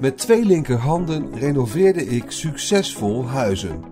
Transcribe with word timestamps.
Met 0.00 0.18
twee 0.18 0.44
linkerhanden 0.44 1.38
renoveerde 1.38 2.06
ik 2.06 2.30
succesvol 2.30 3.26
huizen. 3.28 3.82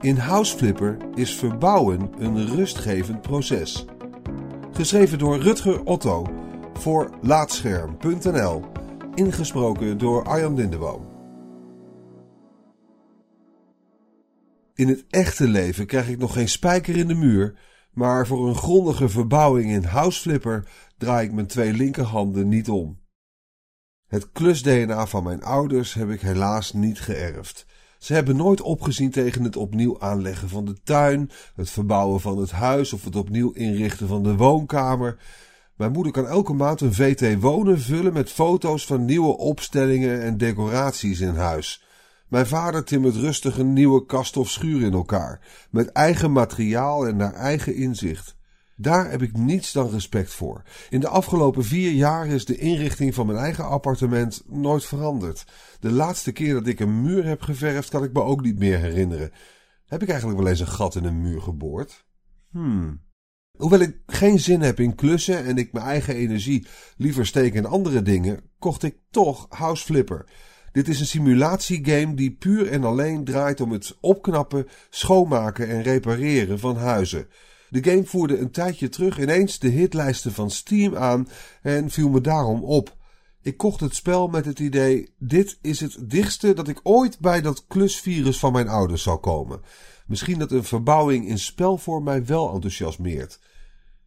In 0.00 0.16
Houseflipper 0.16 0.96
is 1.14 1.34
verbouwen 1.34 2.10
een 2.18 2.46
rustgevend 2.46 3.22
proces. 3.22 3.84
Geschreven 4.72 5.18
door 5.18 5.38
Rutger 5.38 5.84
Otto 5.84 6.26
voor 6.72 7.10
Laatscherm.nl. 7.22 8.64
Ingesproken 9.14 9.98
door 9.98 10.24
Arjan 10.24 10.54
Lindeboom. 10.54 11.06
In 14.74 14.88
het 14.88 15.04
echte 15.10 15.48
leven 15.48 15.86
krijg 15.86 16.08
ik 16.08 16.18
nog 16.18 16.32
geen 16.32 16.48
spijker 16.48 16.96
in 16.96 17.08
de 17.08 17.14
muur, 17.14 17.58
maar 17.92 18.26
voor 18.26 18.48
een 18.48 18.56
grondige 18.56 19.08
verbouwing 19.08 19.70
in 19.70 19.84
Houseflipper 19.84 20.68
draai 20.98 21.26
ik 21.26 21.32
mijn 21.32 21.46
twee 21.46 21.72
linkerhanden 21.72 22.48
niet 22.48 22.68
om. 22.68 23.02
Het 24.06 24.32
klus-DNA 24.32 25.06
van 25.06 25.22
mijn 25.22 25.42
ouders 25.42 25.94
heb 25.94 26.10
ik 26.10 26.20
helaas 26.20 26.72
niet 26.72 27.00
geërfd. 27.00 27.66
Ze 27.98 28.14
hebben 28.14 28.36
nooit 28.36 28.60
opgezien 28.60 29.10
tegen 29.10 29.44
het 29.44 29.56
opnieuw 29.56 30.00
aanleggen 30.00 30.48
van 30.48 30.64
de 30.64 30.82
tuin, 30.82 31.30
het 31.54 31.70
verbouwen 31.70 32.20
van 32.20 32.38
het 32.38 32.50
huis 32.50 32.92
of 32.92 33.04
het 33.04 33.16
opnieuw 33.16 33.50
inrichten 33.50 34.08
van 34.08 34.22
de 34.22 34.36
woonkamer. 34.36 35.18
Mijn 35.76 35.92
moeder 35.92 36.12
kan 36.12 36.26
elke 36.26 36.52
maand 36.52 36.80
een 36.80 36.94
VT 36.94 37.40
wonen 37.40 37.80
vullen 37.80 38.12
met 38.12 38.30
foto's 38.30 38.86
van 38.86 39.04
nieuwe 39.04 39.36
opstellingen 39.36 40.22
en 40.22 40.38
decoraties 40.38 41.20
in 41.20 41.34
huis. 41.34 41.84
Mijn 42.28 42.46
vader 42.46 42.84
timmert 42.84 43.14
rustig 43.14 43.58
een 43.58 43.72
nieuwe 43.72 44.06
kast 44.06 44.36
of 44.36 44.50
schuur 44.50 44.82
in 44.82 44.92
elkaar, 44.92 45.40
met 45.70 45.92
eigen 45.92 46.32
materiaal 46.32 47.06
en 47.06 47.16
naar 47.16 47.34
eigen 47.34 47.74
inzicht. 47.74 48.36
Daar 48.76 49.10
heb 49.10 49.22
ik 49.22 49.36
niets 49.36 49.72
dan 49.72 49.90
respect 49.90 50.32
voor. 50.32 50.62
In 50.90 51.00
de 51.00 51.08
afgelopen 51.08 51.64
vier 51.64 51.90
jaar 51.90 52.26
is 52.26 52.44
de 52.44 52.56
inrichting 52.56 53.14
van 53.14 53.26
mijn 53.26 53.38
eigen 53.38 53.64
appartement 53.64 54.42
nooit 54.46 54.84
veranderd. 54.84 55.44
De 55.80 55.92
laatste 55.92 56.32
keer 56.32 56.54
dat 56.54 56.66
ik 56.66 56.80
een 56.80 57.02
muur 57.02 57.24
heb 57.24 57.42
geverfd 57.42 57.88
kan 57.88 58.04
ik 58.04 58.12
me 58.12 58.22
ook 58.22 58.42
niet 58.42 58.58
meer 58.58 58.78
herinneren. 58.78 59.30
Heb 59.86 60.02
ik 60.02 60.08
eigenlijk 60.08 60.40
wel 60.40 60.48
eens 60.48 60.60
een 60.60 60.66
gat 60.66 60.94
in 60.94 61.04
een 61.04 61.20
muur 61.20 61.42
geboord? 61.42 62.04
Hmm. 62.50 63.02
Hoewel 63.58 63.80
ik 63.80 63.96
geen 64.06 64.40
zin 64.40 64.60
heb 64.60 64.80
in 64.80 64.94
klussen 64.94 65.44
en 65.44 65.56
ik 65.56 65.72
mijn 65.72 65.86
eigen 65.86 66.14
energie 66.14 66.66
liever 66.96 67.26
steek 67.26 67.54
in 67.54 67.66
andere 67.66 68.02
dingen, 68.02 68.40
kocht 68.58 68.82
ik 68.82 68.96
toch 69.10 69.46
House 69.48 69.84
Flipper. 69.84 70.26
Dit 70.72 70.88
is 70.88 71.00
een 71.00 71.06
simulatiegame 71.06 72.14
die 72.14 72.36
puur 72.36 72.70
en 72.70 72.84
alleen 72.84 73.24
draait 73.24 73.60
om 73.60 73.72
het 73.72 73.96
opknappen, 74.00 74.66
schoonmaken 74.90 75.68
en 75.68 75.82
repareren 75.82 76.58
van 76.58 76.76
huizen. 76.76 77.28
De 77.74 77.90
game 77.90 78.04
voerde 78.04 78.38
een 78.38 78.50
tijdje 78.50 78.88
terug 78.88 79.20
ineens 79.20 79.58
de 79.58 79.68
hitlijsten 79.68 80.32
van 80.32 80.50
Steam 80.50 80.96
aan 80.96 81.28
en 81.62 81.90
viel 81.90 82.08
me 82.08 82.20
daarom 82.20 82.64
op. 82.64 82.96
Ik 83.42 83.56
kocht 83.56 83.80
het 83.80 83.94
spel 83.94 84.28
met 84.28 84.44
het 84.44 84.58
idee: 84.58 85.14
dit 85.18 85.58
is 85.62 85.80
het 85.80 86.10
dichtste 86.10 86.52
dat 86.54 86.68
ik 86.68 86.80
ooit 86.82 87.18
bij 87.18 87.40
dat 87.40 87.66
klusvirus 87.66 88.38
van 88.38 88.52
mijn 88.52 88.68
ouders 88.68 89.02
zal 89.02 89.18
komen. 89.18 89.60
Misschien 90.06 90.38
dat 90.38 90.50
een 90.50 90.64
verbouwing 90.64 91.28
in 91.28 91.38
spelvorm 91.38 92.04
mij 92.04 92.24
wel 92.24 92.52
enthousiasmeert. 92.52 93.40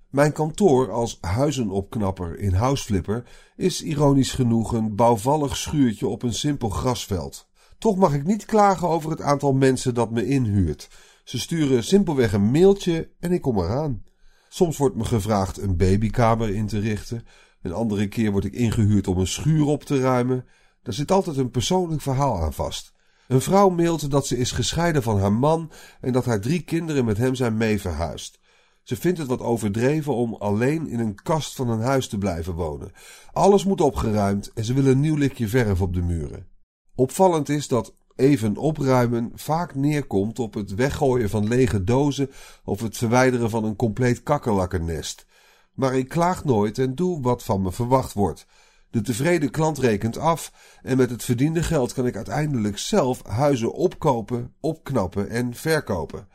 Mijn 0.10 0.32
kantoor 0.32 0.92
als 0.92 1.18
huizenopknapper 1.22 2.40
in 2.40 2.54
Houseflipper 2.54 3.24
is 3.56 3.82
ironisch 3.82 4.32
genoeg 4.32 4.74
een 4.74 4.96
bouwvallig 4.96 5.58
schuurtje 5.58 6.08
op 6.08 6.24
een 6.24 6.34
simpel 6.34 6.70
grasveld. 6.70 7.48
Toch 7.78 7.96
mag 7.96 8.14
ik 8.14 8.24
niet 8.24 8.46
klagen 8.46 8.88
over 8.88 9.10
het 9.10 9.22
aantal 9.22 9.54
mensen 9.54 9.94
dat 9.94 10.12
me 10.12 10.26
inhuurt. 10.26 10.90
Ze 11.28 11.40
sturen 11.40 11.84
simpelweg 11.84 12.34
een 12.34 12.52
mailtje 12.52 13.10
en 13.20 13.32
ik 13.32 13.42
kom 13.42 13.58
eraan. 13.58 14.04
Soms 14.50 14.78
wordt 14.78 14.96
me 14.96 15.06
gevraagd 15.06 15.58
een 15.58 15.78
babykamer 15.78 16.50
in 16.50 16.68
te 16.68 16.80
richten. 16.80 17.26
Een 17.62 17.74
andere 17.74 18.08
keer 18.08 18.32
word 18.32 18.46
ik 18.46 18.54
ingehuurd 18.54 19.08
om 19.08 19.18
een 19.18 19.28
schuur 19.28 19.66
op 19.66 19.84
te 19.84 20.00
ruimen. 20.00 20.46
Daar 20.84 20.94
zit 20.94 21.12
altijd 21.12 21.38
een 21.38 21.50
persoonlijk 21.50 22.02
verhaal 22.02 22.42
aan 22.42 22.54
vast. 22.54 22.94
Een 23.28 23.42
vrouw 23.42 23.70
mailt 23.70 24.12
dat 24.12 24.28
ze 24.28 24.38
is 24.38 24.52
gescheiden 24.52 25.04
van 25.04 25.20
haar 25.20 25.34
man 25.34 25.72
en 26.02 26.14
dat 26.14 26.26
haar 26.26 26.42
drie 26.42 26.62
kinderen 26.62 27.06
met 27.06 27.18
hem 27.18 27.36
zijn 27.36 27.58
mee 27.58 27.82
verhuisd. 27.82 28.40
Ze 28.84 28.96
vindt 28.96 29.18
het 29.18 29.28
wat 29.28 29.42
overdreven 29.42 30.16
om 30.16 30.34
alleen 30.34 30.88
in 30.88 31.00
een 31.00 31.16
kast 31.16 31.56
van 31.56 31.70
een 31.70 31.82
huis 31.82 32.08
te 32.08 32.18
blijven 32.18 32.54
wonen. 32.54 32.92
Alles 33.34 33.64
moet 33.66 33.82
opgeruimd 33.82 34.52
en 34.54 34.66
ze 34.66 34.74
wil 34.74 34.86
een 34.86 35.00
nieuw 35.00 35.16
likje 35.16 35.48
verf 35.48 35.82
op 35.82 35.94
de 35.94 36.02
muren. 36.02 36.48
Opvallend 36.96 37.50
is 37.50 37.68
dat 37.68 37.96
even 38.18 38.58
opruimen 38.58 39.32
vaak 39.36 39.76
neerkomt 39.76 40.40
op 40.40 40.54
het 40.54 40.76
weggooien 40.76 41.30
van 41.30 41.48
lege 41.48 41.84
dozen 41.84 42.32
of 42.64 42.82
het 42.82 42.98
verwijderen 42.98 43.50
van 43.50 43.64
een 43.64 43.76
compleet 43.76 44.24
kakkerlakkennest. 44.24 45.26
Maar 45.74 45.98
ik 45.98 46.08
klaag 46.08 46.46
nooit 46.46 46.78
en 46.78 46.96
doe 46.96 47.22
wat 47.22 47.44
van 47.44 47.62
me 47.62 47.72
verwacht 47.72 48.14
wordt. 48.14 48.46
De 48.90 49.02
tevreden 49.02 49.52
klant 49.52 49.78
rekent 49.78 50.18
af 50.18 50.52
en 50.82 50.98
met 50.98 51.10
het 51.10 51.24
verdiende 51.24 51.64
geld 51.64 51.94
kan 51.94 52.06
ik 52.06 52.16
uiteindelijk 52.16 52.78
zelf 52.78 53.24
huizen 53.26 53.74
opkopen, 53.74 54.54
opknappen 54.60 55.30
en 55.30 55.54
verkopen. 55.54 56.28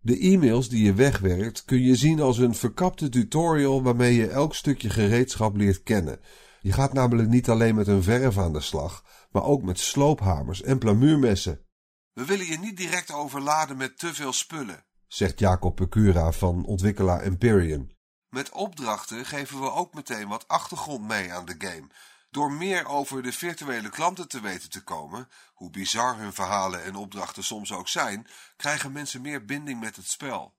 De 0.00 0.18
e-mails 0.18 0.68
die 0.68 0.84
je 0.84 0.94
wegwerkt 0.94 1.64
kun 1.64 1.82
je 1.82 1.96
zien 1.96 2.20
als 2.20 2.38
een 2.38 2.54
verkapte 2.54 3.08
tutorial 3.08 3.82
waarmee 3.82 4.14
je 4.14 4.28
elk 4.28 4.54
stukje 4.54 4.90
gereedschap 4.90 5.56
leert 5.56 5.82
kennen. 5.82 6.20
Je 6.60 6.72
gaat 6.72 6.92
namelijk 6.92 7.28
niet 7.28 7.48
alleen 7.48 7.74
met 7.74 7.86
een 7.86 8.02
verf 8.02 8.38
aan 8.38 8.52
de 8.52 8.60
slag, 8.60 9.04
maar 9.30 9.42
ook 9.42 9.62
met 9.62 9.78
sloophamers 9.78 10.62
en 10.62 10.78
plamuurmessen. 10.78 11.66
We 12.12 12.24
willen 12.24 12.46
je 12.46 12.58
niet 12.58 12.76
direct 12.76 13.12
overladen 13.12 13.76
met 13.76 13.98
te 13.98 14.14
veel 14.14 14.32
spullen, 14.32 14.84
zegt 15.06 15.38
Jacob 15.38 15.76
Pecura 15.76 16.32
van 16.32 16.64
ontwikkelaar 16.64 17.20
Empyrean. 17.20 17.90
Met 18.28 18.50
opdrachten 18.50 19.26
geven 19.26 19.60
we 19.60 19.70
ook 19.70 19.94
meteen 19.94 20.28
wat 20.28 20.48
achtergrond 20.48 21.06
mee 21.06 21.32
aan 21.32 21.44
de 21.44 21.54
game. 21.58 21.86
Door 22.30 22.52
meer 22.52 22.86
over 22.86 23.22
de 23.22 23.32
virtuele 23.32 23.88
klanten 23.88 24.28
te 24.28 24.40
weten 24.40 24.70
te 24.70 24.84
komen, 24.84 25.28
hoe 25.54 25.70
bizar 25.70 26.18
hun 26.18 26.32
verhalen 26.32 26.84
en 26.84 26.94
opdrachten 26.94 27.44
soms 27.44 27.72
ook 27.72 27.88
zijn, 27.88 28.26
krijgen 28.56 28.92
mensen 28.92 29.20
meer 29.20 29.44
binding 29.44 29.80
met 29.80 29.96
het 29.96 30.08
spel. 30.08 30.57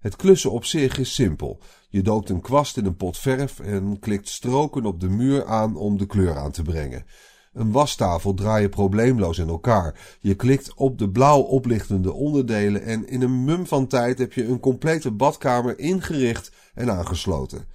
Het 0.00 0.16
klussen 0.16 0.50
op 0.50 0.64
zich 0.64 0.98
is 0.98 1.14
simpel. 1.14 1.58
Je 1.88 2.02
doopt 2.02 2.28
een 2.28 2.40
kwast 2.40 2.76
in 2.76 2.86
een 2.86 2.96
pot 2.96 3.18
verf 3.18 3.60
en 3.60 3.98
klikt 3.98 4.28
stroken 4.28 4.84
op 4.84 5.00
de 5.00 5.08
muur 5.08 5.46
aan 5.46 5.76
om 5.76 5.98
de 5.98 6.06
kleur 6.06 6.36
aan 6.36 6.50
te 6.50 6.62
brengen. 6.62 7.04
Een 7.52 7.72
wastafel 7.72 8.34
draai 8.34 8.62
je 8.62 8.68
probleemloos 8.68 9.38
in 9.38 9.48
elkaar. 9.48 10.16
Je 10.20 10.34
klikt 10.34 10.74
op 10.74 10.98
de 10.98 11.10
blauw 11.10 11.40
oplichtende 11.40 12.12
onderdelen 12.12 12.82
en 12.82 13.08
in 13.08 13.22
een 13.22 13.44
mum 13.44 13.66
van 13.66 13.86
tijd 13.86 14.18
heb 14.18 14.32
je 14.32 14.46
een 14.46 14.60
complete 14.60 15.10
badkamer 15.10 15.78
ingericht 15.78 16.52
en 16.74 16.90
aangesloten. 16.90 17.66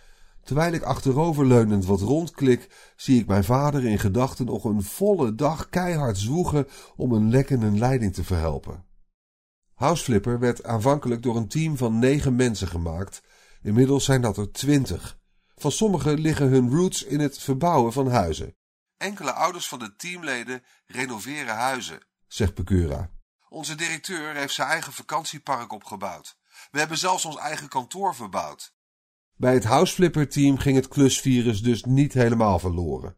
Terwijl 0.44 0.74
ik 0.74 0.84
achteroverleunend 0.84 1.86
wat 1.86 2.02
rondklik, 2.02 2.94
zie 2.96 3.20
ik 3.20 3.28
mijn 3.28 3.44
vader 3.44 3.86
in 3.86 4.00
gedachten 4.00 4.46
nog 4.46 4.64
een 4.64 4.84
volle 4.84 5.36
dag 5.36 5.70
keihard 5.70 6.18
zwoegen 6.18 6.68
om 6.96 7.12
een 7.12 7.30
lekkende 7.30 7.72
leiding 7.72 8.14
te 8.14 8.24
verhelpen. 8.24 8.84
Houseflipper 9.76 10.40
werd 10.40 10.64
aanvankelijk 10.64 11.24
door 11.24 11.36
een 11.36 11.48
team 11.48 11.78
van 11.78 12.00
negen 12.00 12.36
mensen 12.36 12.68
gemaakt. 12.68 13.22
Inmiddels 13.62 14.06
zijn 14.06 14.22
dat 14.22 14.38
er 14.38 14.52
twintig. 14.52 15.18
Van 15.56 15.72
sommigen 15.72 16.20
liggen 16.20 16.48
hun 16.48 16.72
roots 16.72 17.04
in 17.04 17.20
het 17.20 17.40
verbouwen 17.40 17.94
van 17.94 18.08
huizen. 18.08 18.56
Enkele 18.98 19.32
ouders 19.32 19.68
van 19.68 19.80
de 19.80 19.96
teamleden 19.96 20.64
renoveren 20.86 21.56
huizen, 21.56 22.00
zegt 22.28 22.54
Pecura. 22.54 23.10
Onze 23.50 23.76
directeur 23.76 24.36
heeft 24.36 24.54
zijn 24.54 24.68
eigen 24.68 24.94
vakantiepark 24.94 25.72
opgebouwd. 25.72 26.38
We 26.72 26.80
hebben 26.80 26.98
zelfs 26.98 27.26
ons 27.26 27.38
eigen 27.38 27.68
kantoor 27.68 28.16
verbouwd. 28.16 28.74
Bij 29.36 29.54
het 29.54 29.64
Houseflipper-team 29.64 30.58
ging 30.58 30.76
het 30.76 30.88
klusvirus 30.88 31.62
dus 31.62 31.84
niet 31.84 32.14
helemaal 32.14 32.60
verloren. 32.60 33.18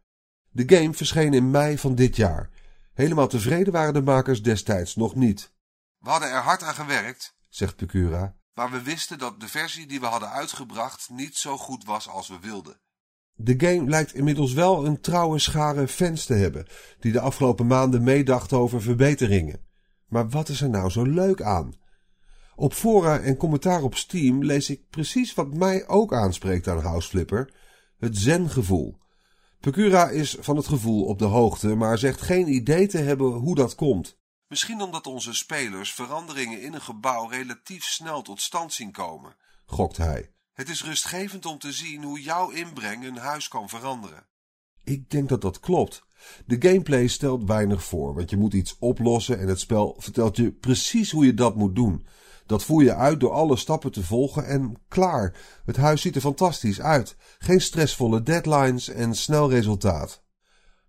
De 0.50 0.76
game 0.76 0.94
verscheen 0.94 1.34
in 1.34 1.50
mei 1.50 1.78
van 1.78 1.94
dit 1.94 2.16
jaar. 2.16 2.50
Helemaal 2.94 3.28
tevreden 3.28 3.72
waren 3.72 3.94
de 3.94 4.02
makers 4.02 4.42
destijds 4.42 4.96
nog 4.96 5.14
niet. 5.14 5.52
We 5.98 6.10
hadden 6.10 6.30
er 6.30 6.42
hard 6.42 6.62
aan 6.62 6.74
gewerkt, 6.74 7.36
zegt 7.48 7.76
Pecura, 7.76 8.36
maar 8.54 8.70
we 8.70 8.82
wisten 8.82 9.18
dat 9.18 9.40
de 9.40 9.48
versie 9.48 9.86
die 9.86 10.00
we 10.00 10.06
hadden 10.06 10.30
uitgebracht 10.30 11.08
niet 11.10 11.36
zo 11.36 11.56
goed 11.56 11.84
was 11.84 12.08
als 12.08 12.28
we 12.28 12.38
wilden. 12.40 12.80
De 13.34 13.54
game 13.56 13.88
lijkt 13.88 14.14
inmiddels 14.14 14.52
wel 14.52 14.86
een 14.86 15.00
trouwe 15.00 15.38
schare 15.38 15.88
fans 15.88 16.24
te 16.24 16.34
hebben, 16.34 16.66
die 17.00 17.12
de 17.12 17.20
afgelopen 17.20 17.66
maanden 17.66 18.02
meedachten 18.02 18.58
over 18.58 18.82
verbeteringen. 18.82 19.66
Maar 20.06 20.28
wat 20.28 20.48
is 20.48 20.60
er 20.60 20.70
nou 20.70 20.90
zo 20.90 21.02
leuk 21.02 21.42
aan? 21.42 21.74
Op 22.54 22.72
fora 22.72 23.18
en 23.18 23.36
commentaar 23.36 23.82
op 23.82 23.94
Steam 23.94 24.44
lees 24.44 24.70
ik 24.70 24.88
precies 24.88 25.34
wat 25.34 25.54
mij 25.54 25.88
ook 25.88 26.14
aanspreekt 26.14 26.68
aan 26.68 26.80
Houseflipper: 26.80 27.54
het 27.98 28.16
zen-gevoel. 28.16 28.98
Pecura 29.60 30.08
is 30.08 30.36
van 30.40 30.56
het 30.56 30.66
gevoel 30.66 31.04
op 31.04 31.18
de 31.18 31.24
hoogte, 31.24 31.74
maar 31.74 31.98
zegt 31.98 32.20
geen 32.20 32.48
idee 32.52 32.86
te 32.86 32.98
hebben 32.98 33.32
hoe 33.32 33.54
dat 33.54 33.74
komt. 33.74 34.18
Misschien 34.48 34.80
omdat 34.80 35.06
onze 35.06 35.34
spelers 35.34 35.92
veranderingen 35.92 36.62
in 36.62 36.74
een 36.74 36.80
gebouw 36.80 37.26
relatief 37.26 37.84
snel 37.84 38.22
tot 38.22 38.40
stand 38.40 38.72
zien 38.72 38.92
komen, 38.92 39.36
gokt 39.66 39.96
hij. 39.96 40.32
Het 40.52 40.68
is 40.68 40.84
rustgevend 40.84 41.46
om 41.46 41.58
te 41.58 41.72
zien 41.72 42.02
hoe 42.02 42.20
jouw 42.20 42.50
inbreng 42.50 43.04
een 43.04 43.16
huis 43.16 43.48
kan 43.48 43.68
veranderen. 43.68 44.26
Ik 44.84 45.10
denk 45.10 45.28
dat 45.28 45.40
dat 45.40 45.60
klopt. 45.60 46.02
De 46.46 46.56
gameplay 46.58 47.06
stelt 47.06 47.44
weinig 47.44 47.84
voor, 47.84 48.14
want 48.14 48.30
je 48.30 48.36
moet 48.36 48.52
iets 48.52 48.76
oplossen 48.78 49.38
en 49.38 49.48
het 49.48 49.60
spel 49.60 49.94
vertelt 49.98 50.36
je 50.36 50.52
precies 50.52 51.10
hoe 51.10 51.26
je 51.26 51.34
dat 51.34 51.56
moet 51.56 51.74
doen. 51.74 52.06
Dat 52.46 52.64
voer 52.64 52.82
je 52.82 52.94
uit 52.94 53.20
door 53.20 53.32
alle 53.32 53.56
stappen 53.56 53.92
te 53.92 54.04
volgen 54.04 54.46
en 54.46 54.82
klaar. 54.88 55.36
Het 55.64 55.76
huis 55.76 56.00
ziet 56.00 56.14
er 56.14 56.20
fantastisch 56.20 56.80
uit. 56.80 57.16
Geen 57.38 57.60
stressvolle 57.60 58.22
deadlines 58.22 58.88
en 58.88 59.14
snel 59.14 59.50
resultaat. 59.50 60.22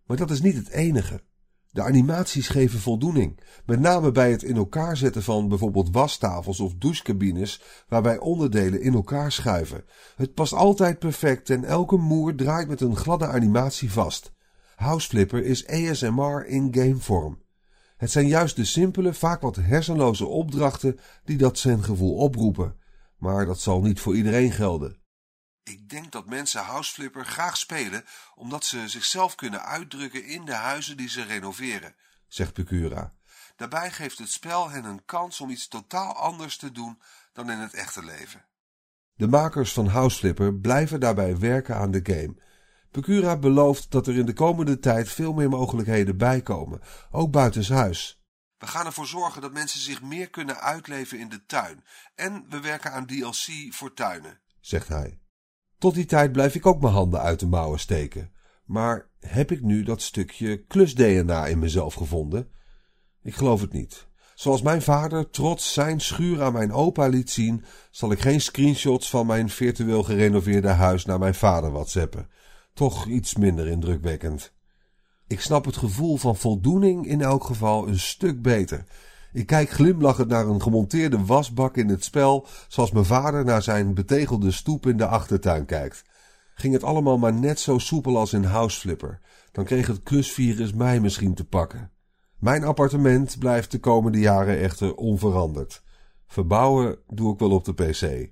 Maar 0.05 0.17
dat 0.17 0.31
is 0.31 0.41
niet 0.41 0.55
het 0.55 0.69
enige. 0.69 1.23
De 1.71 1.83
animaties 1.83 2.47
geven 2.47 2.79
voldoening, 2.79 3.39
met 3.65 3.79
name 3.79 4.11
bij 4.11 4.31
het 4.31 4.43
in 4.43 4.55
elkaar 4.55 4.97
zetten 4.97 5.23
van 5.23 5.47
bijvoorbeeld 5.47 5.91
wastafels 5.91 6.59
of 6.59 6.73
douchecabines 6.73 7.61
waarbij 7.87 8.17
onderdelen 8.17 8.81
in 8.81 8.93
elkaar 8.93 9.31
schuiven. 9.31 9.83
Het 10.15 10.33
past 10.33 10.53
altijd 10.53 10.99
perfect 10.99 11.49
en 11.49 11.63
elke 11.63 11.97
moer 11.97 12.35
draait 12.35 12.67
met 12.67 12.81
een 12.81 12.95
gladde 12.95 13.27
animatie 13.27 13.91
vast. 13.91 14.33
Houseflipper 14.75 15.45
is 15.45 15.67
ASMR 15.67 16.45
in 16.45 16.67
gamevorm. 16.71 17.41
Het 17.97 18.11
zijn 18.11 18.27
juist 18.27 18.55
de 18.55 18.65
simpele, 18.65 19.13
vaak 19.13 19.41
wat 19.41 19.55
hersenloze 19.55 20.25
opdrachten 20.25 20.99
die 21.23 21.37
dat 21.37 21.57
zengevoel 21.57 22.15
oproepen. 22.15 22.75
Maar 23.17 23.45
dat 23.45 23.59
zal 23.59 23.81
niet 23.81 23.99
voor 23.99 24.15
iedereen 24.15 24.51
gelden. 24.51 24.98
Ik 25.63 25.89
denk 25.89 26.11
dat 26.11 26.25
mensen 26.25 26.63
Houseflipper 26.63 27.25
graag 27.25 27.57
spelen 27.57 28.05
omdat 28.35 28.65
ze 28.65 28.87
zichzelf 28.87 29.35
kunnen 29.35 29.63
uitdrukken 29.63 30.25
in 30.25 30.45
de 30.45 30.53
huizen 30.53 30.97
die 30.97 31.09
ze 31.09 31.23
renoveren, 31.23 31.95
zegt 32.27 32.53
Pecura. 32.53 33.13
Daarbij 33.55 33.91
geeft 33.91 34.17
het 34.17 34.31
spel 34.31 34.69
hen 34.69 34.83
een 34.83 35.05
kans 35.05 35.41
om 35.41 35.49
iets 35.49 35.67
totaal 35.67 36.13
anders 36.13 36.57
te 36.57 36.71
doen 36.71 37.01
dan 37.33 37.51
in 37.51 37.57
het 37.57 37.73
echte 37.73 38.03
leven. 38.03 38.45
De 39.15 39.27
makers 39.27 39.73
van 39.73 39.87
Houseflipper 39.87 40.59
blijven 40.59 40.99
daarbij 40.99 41.37
werken 41.37 41.75
aan 41.75 41.91
de 41.91 41.99
game. 42.03 42.35
Pecura 42.91 43.37
belooft 43.37 43.91
dat 43.91 44.07
er 44.07 44.17
in 44.17 44.25
de 44.25 44.33
komende 44.33 44.79
tijd 44.79 45.09
veel 45.09 45.33
meer 45.33 45.49
mogelijkheden 45.49 46.17
bijkomen, 46.17 46.81
ook 47.11 47.31
buitenshuis. 47.31 48.23
We 48.57 48.67
gaan 48.67 48.85
ervoor 48.85 49.07
zorgen 49.07 49.41
dat 49.41 49.53
mensen 49.53 49.79
zich 49.79 50.01
meer 50.01 50.29
kunnen 50.29 50.59
uitleven 50.59 51.19
in 51.19 51.29
de 51.29 51.45
tuin 51.45 51.83
en 52.15 52.45
we 52.49 52.59
werken 52.59 52.91
aan 52.91 53.05
DLC 53.05 53.73
voor 53.73 53.93
tuinen, 53.93 54.39
zegt 54.59 54.87
hij. 54.87 55.19
Tot 55.79 55.93
die 55.93 56.05
tijd 56.05 56.31
blijf 56.31 56.55
ik 56.55 56.65
ook 56.65 56.81
mijn 56.81 56.93
handen 56.93 57.19
uit 57.19 57.39
de 57.39 57.47
mouwen 57.47 57.79
steken. 57.79 58.31
Maar 58.65 59.09
heb 59.19 59.51
ik 59.51 59.61
nu 59.61 59.83
dat 59.83 60.01
stukje 60.01 60.63
klus-DNA 60.63 61.45
in 61.45 61.59
mezelf 61.59 61.93
gevonden? 61.93 62.49
Ik 63.21 63.35
geloof 63.35 63.61
het 63.61 63.73
niet. 63.73 64.07
Zoals 64.35 64.61
mijn 64.61 64.81
vader 64.81 65.29
trots 65.29 65.73
zijn 65.73 66.01
schuur 66.01 66.41
aan 66.41 66.53
mijn 66.53 66.71
opa 66.71 67.07
liet 67.07 67.29
zien, 67.29 67.63
zal 67.91 68.11
ik 68.11 68.19
geen 68.19 68.41
screenshots 68.41 69.09
van 69.09 69.25
mijn 69.25 69.49
virtueel 69.49 70.03
gerenoveerde 70.03 70.67
huis 70.67 71.05
naar 71.05 71.19
mijn 71.19 71.35
vader 71.35 71.71
whatsappen. 71.71 72.29
Toch 72.73 73.05
iets 73.05 73.35
minder 73.35 73.67
indrukwekkend. 73.67 74.53
Ik 75.27 75.41
snap 75.41 75.65
het 75.65 75.77
gevoel 75.77 76.17
van 76.17 76.35
voldoening 76.35 77.07
in 77.07 77.21
elk 77.21 77.43
geval 77.43 77.87
een 77.87 77.99
stuk 77.99 78.41
beter. 78.41 78.85
Ik 79.33 79.45
kijk 79.45 79.69
glimlachend 79.69 80.27
naar 80.27 80.47
een 80.47 80.61
gemonteerde 80.61 81.25
wasbak 81.25 81.77
in 81.77 81.89
het 81.89 82.03
spel, 82.03 82.47
zoals 82.67 82.91
mijn 82.91 83.05
vader 83.05 83.45
naar 83.45 83.61
zijn 83.61 83.93
betegelde 83.93 84.51
stoep 84.51 84.85
in 84.85 84.97
de 84.97 85.05
achtertuin 85.05 85.65
kijkt. 85.65 86.03
Ging 86.53 86.73
het 86.73 86.83
allemaal 86.83 87.17
maar 87.17 87.33
net 87.33 87.59
zo 87.59 87.77
soepel 87.77 88.17
als 88.17 88.33
in 88.33 88.43
Houseflipper, 88.43 89.19
dan 89.51 89.65
kreeg 89.65 89.87
het 89.87 90.03
klusvirus 90.03 90.73
mij 90.73 90.99
misschien 90.99 91.33
te 91.33 91.45
pakken. 91.45 91.91
Mijn 92.39 92.63
appartement 92.63 93.39
blijft 93.39 93.71
de 93.71 93.79
komende 93.79 94.19
jaren 94.19 94.59
echter 94.59 94.95
onveranderd. 94.95 95.83
Verbouwen 96.27 96.97
doe 97.07 97.33
ik 97.33 97.39
wel 97.39 97.51
op 97.51 97.65
de 97.65 97.73
PC. 97.73 98.31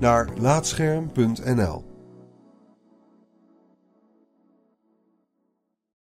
naar 0.00 0.28
laatscherm.nl. 0.38 1.89